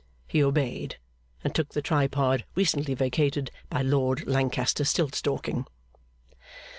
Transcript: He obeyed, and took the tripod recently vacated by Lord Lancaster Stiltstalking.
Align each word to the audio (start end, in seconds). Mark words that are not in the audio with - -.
He 0.27 0.43
obeyed, 0.43 0.97
and 1.43 1.53
took 1.53 1.73
the 1.73 1.81
tripod 1.83 2.43
recently 2.55 2.95
vacated 2.95 3.51
by 3.69 3.83
Lord 3.83 4.25
Lancaster 4.25 4.83
Stiltstalking. 4.83 5.67